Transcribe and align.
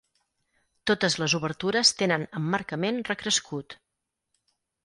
Totes 0.91 1.17
les 1.25 1.35
obertures 1.39 1.93
tenen 2.01 2.25
emmarcament 2.41 2.99
recrescut. 3.13 3.77